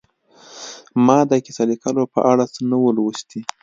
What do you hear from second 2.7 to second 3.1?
وو